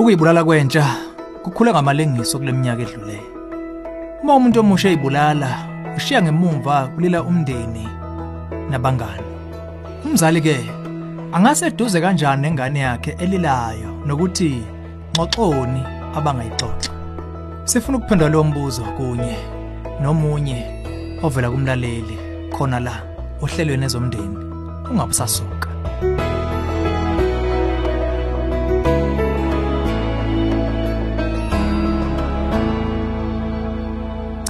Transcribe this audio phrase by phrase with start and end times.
[0.00, 0.96] Ukuyibulala kwentsha
[1.42, 3.20] kukhule ngamalengiso kuleminyaka edlule.
[4.22, 5.50] Uma umuntu omusha eyibulala,
[5.96, 7.88] ushiya ngemumva kulila umndeni
[8.70, 9.28] nabangani.
[10.04, 10.56] Umzali ke
[11.32, 14.64] angaseduze kanjani nengane yakhe elilayo nokuthi
[15.16, 15.82] xoxoni
[16.16, 16.92] abangayixoxa.
[17.64, 19.36] Sifuna ukuphendula lo mbuzo kunye
[20.00, 20.58] nomunye
[21.22, 22.16] ovela kumlaleli
[22.56, 22.94] khona la
[23.42, 24.36] ohlelweni ezomndeni
[24.90, 25.69] ungabusasuka.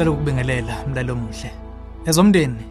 [0.00, 1.50] Cela ukubingelela mlalo omuhle.
[2.08, 2.64] Ezomndeni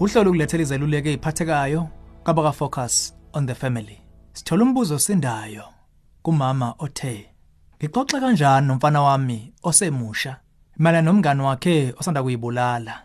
[0.00, 1.88] uhlelo ukulethela izeluleko eziphathekayo
[2.24, 3.98] kabaka focus on the family.
[4.32, 5.64] Sithola umbuzo sindayo
[6.22, 7.30] kumama othe
[7.78, 10.36] Ngixoxe kanjani nomfana wami osemusha
[10.78, 13.02] mala nomngane wakhe osanda kuyibulala.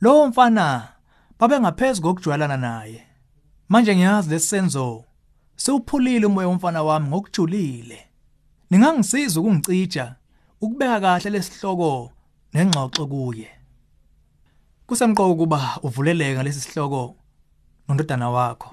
[0.00, 0.88] Lo mfana
[1.38, 3.02] babe ngaphezulu kokujwayelana naye.
[3.68, 5.04] Manje ngiyazi lesenzo
[5.56, 7.98] sewuphulile umoya womfana wami ngokujulile.
[8.70, 10.14] Ningangisiza ukungicija
[10.60, 12.10] ukubeka kahle lesihloko
[12.54, 13.50] nengxoxo kuye.
[14.86, 17.16] Kusemqoko ukuba uvuleleke ngalesi sihloko
[17.88, 18.70] nondodana wakho.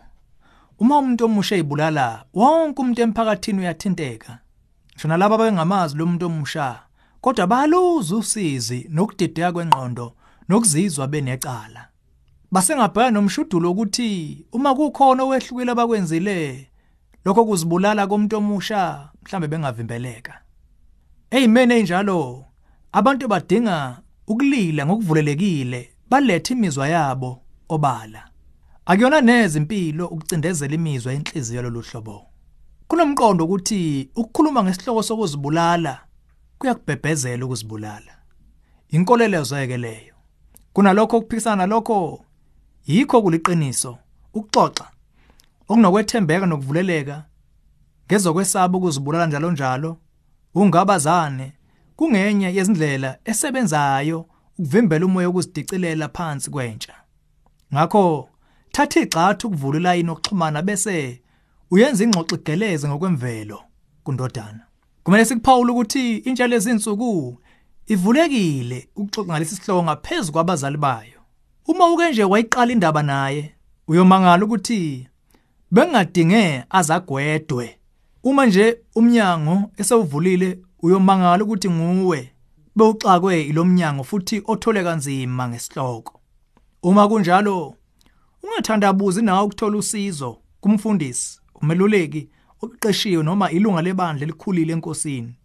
[0.79, 4.39] Uma umuntu omusha ezibulala, wonke umuntu emphakathini uyathinteka.
[4.93, 6.83] Ngisho nalabo abengamazi lo muntu omusha,
[7.21, 10.15] kodwa baluza usizi nokudideka kwengqondo
[10.49, 11.87] nokuzizwa benecala.
[12.51, 16.69] Basengabheka nomshudulo ukuthi uma kukhona owehlukile abakwenzile
[17.25, 20.33] lokho kuzibulala komuntu omusha mhlambe bengavimbeleka.
[21.31, 22.50] Eyimene enjalo
[22.91, 28.27] abantu badinga ukulila ngokuvulelekile balethe imizwa yabo obala.
[28.85, 32.25] Akuyona neze impilo ukucindezela imizwa yenhliziyo loluhlobo.
[32.87, 35.99] Kunomqondo ukuthi ukukhuluma ngesihloko sokuzibulala
[36.57, 38.13] kuyakubhebhezela ukuzibulala.
[38.89, 40.15] Inkolelo zeke leyo.
[40.73, 42.25] Kunalokho ukuphikisana lokho
[42.85, 43.97] yikho kuliqiniso
[44.33, 44.85] ukuxoxa
[45.69, 47.23] okunokwethembeka nokuvuleleka
[48.07, 49.97] ngezokwesaba ukuzibulala njalo njalo
[50.55, 51.53] ungabazane
[52.01, 54.25] kungenye yezindlela esebenzayo
[54.59, 56.93] ukuvimbela umoya wokuzidicilela phansi kwentsha.
[57.73, 58.29] Ngakho
[58.71, 61.21] thatha igxathu ukuvula ilayini okuxhumana bese
[61.71, 63.59] uyenza ingxoxo igeleze ngokwemvelo
[64.03, 64.63] kundodana.
[65.03, 67.37] Kumele sikuphawule ukuthi intsha lezinsuku
[67.87, 71.19] ivulekile ukuxoxa ngalesi sihloko ngaphezulu kwabazali bayo.
[71.67, 73.55] Uma uke nje wayiqala indaba naye,
[73.87, 75.07] uyomangala ukuthi
[75.71, 77.77] bengadinge azagwedwe.
[78.23, 82.31] Uma nje umnyango esewuvulile uyomangala ukuthi nguwe
[82.75, 86.19] bewuxakwe ilomnyango futhi othole kanzima ngesihloko.
[86.83, 87.75] Uma kunjalo
[88.43, 92.29] ungathandabuzi nawe ukuthola usizo kumfundisi, umeluleki
[92.61, 95.35] oqeqeshiwe noma ilunga lebandla elikhulile enkosini.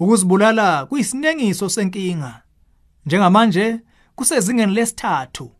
[0.00, 2.42] Ukuzibulala kuyisinengiso senkinga.
[3.06, 3.80] Njengamanje
[4.16, 5.50] kusezingeni lesithathu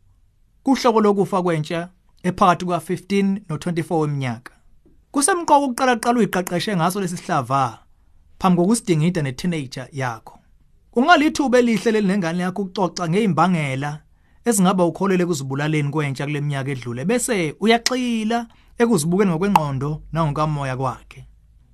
[0.63, 1.89] kuhlobo lokufa kwentsha
[2.23, 4.53] ephakathi kuka15 no24 weminyaka.
[5.11, 7.86] Kusemqoka ukuqala qala uyiqeqeshe ngaso lesihlava
[8.39, 10.39] phambi kokusidingida neteenager yakho.
[10.93, 14.01] Ungalithuba elihle lelinengane yakho ukuxoxa ngeimbangela
[14.45, 18.47] ezingaba ukholele kuzibulaleni kwentsha kuleminyaka edlule bese uyaxila
[18.79, 21.27] ekuzibukeni ngokwengqondo nangokamoya kwakhe.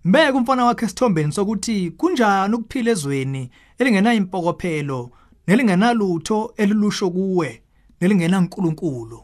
[0.05, 5.11] Mbeke umfana wakhe esithombeni sokuthi kunjani ukuphila ezweni elingena impokophelo
[5.47, 7.63] nelingenalutho elilusho kuwe
[8.01, 9.23] nelingenankulunkulu.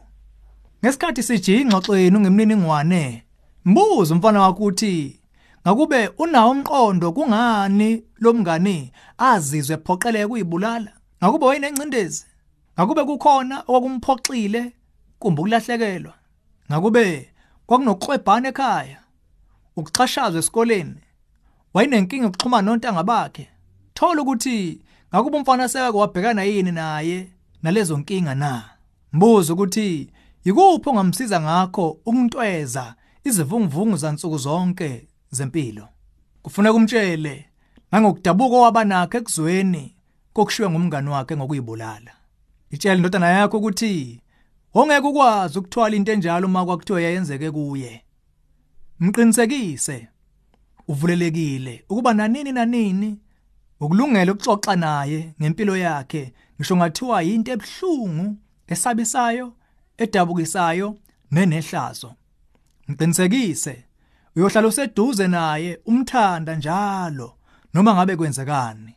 [0.83, 3.23] Ngesikhathi sijinga ingxoxweni ungemniningwane,
[3.65, 5.18] mbuza umfana wakho uthi
[5.63, 10.91] ngakube unawo umqondo kungani lo mngani azizwe ephoqeleke kuyibulala?
[11.23, 12.25] Ngakube wayenencindezi?
[12.75, 14.73] Ngakube kukhona okwakumphoxile
[15.19, 16.13] kumbe ukulahlekelwa?
[16.71, 17.33] Ngakube
[17.67, 18.97] kwakunokuxwebhana ekhaya?
[19.75, 21.01] Ukuxhashazwa esikoleni?
[21.73, 23.49] Wayenenkinga ukuxhumana nontanga bakhe?
[23.93, 24.81] Thola ukuthi
[25.13, 27.31] ngakube umfana seke wabhekana yini naye
[27.63, 28.69] nalezo nkinga na?
[29.13, 30.09] Mbuza ukuthi
[30.45, 35.87] yikuphi ongamsiza ngakho ukuntweza izivunguvungu zansuku zonke zempilo.
[36.41, 37.45] Kufuneka umtshele
[37.91, 39.95] nangokudabuka wabanakho ekuzweni
[40.33, 42.11] kokushiwe ngumngani wakhe ngokuyibulala.
[42.71, 44.21] Itshela indodana yakho ukuthi
[44.73, 48.03] ongeke ukwazi ukuthwala into enjalo uma kwakuthiwa yayenzeke kuye.
[48.99, 50.07] Mqinisekise
[50.87, 53.19] uvulelekile ukuba nanini nanini
[53.79, 58.35] ukulungela ukuxoxa naye ngempilo yakhe ngisho ngathiwa into ebhlungu
[58.67, 59.53] esabisayo
[59.97, 60.97] edabukisayo
[61.31, 62.15] nenehlazo.
[62.87, 63.83] Mqinisekise
[64.35, 67.33] uyohlala useduze naye umthanda njalo
[67.73, 68.95] noma ngabe kwenzekani.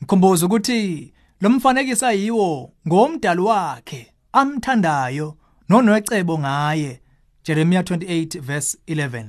[0.00, 5.36] Mkhumbuze ukuthi lo mfanekisa yiwo ngomdali wakhe amthandayo
[5.68, 7.00] nonwecebo ngaye
[7.44, 9.24] Jeremiah 28 verse 11.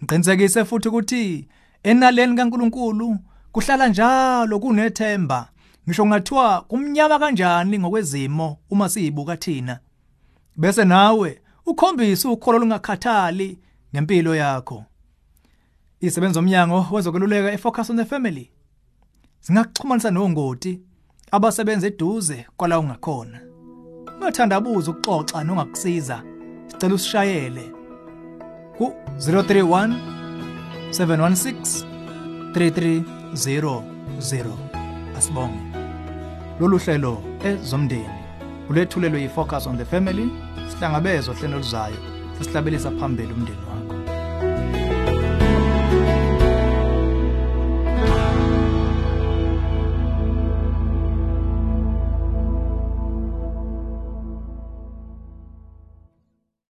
[0.00, 1.48] Mqinisekise futhi ukuthi
[1.82, 3.18] enaleni kaNkuluNkulu
[3.52, 5.48] kuhlala njalo kunethemba
[5.88, 9.78] ngisho ngathiwa kumnyama kanjani ngokwezimo uma siyibuka thina
[10.56, 13.58] bese nawe ukhombisa ukholo lungakhathali
[13.94, 14.84] ngempilo yakho.
[16.00, 18.50] Isebenza omnyango wezokululeka efocus on the family.
[19.40, 20.80] Singakuxhumanisa nongoti
[21.30, 23.40] abasebenza eduze kwala ungakhona.
[24.16, 26.22] Ungathandabuza ukuxoxa nongakusiza.
[26.66, 27.72] Sicela usishayele
[28.78, 29.94] ku 031
[30.90, 31.84] 716
[32.52, 34.52] 3300
[35.16, 35.60] asibonge.
[36.60, 38.20] Lolu hlelo ezomndeni
[38.68, 40.30] ulethulelwe yifocus on the family
[40.68, 42.09] sihlangabezwa hlelo luzayo
[42.40, 43.89] sesihlabelisa phambili umndeni wakho.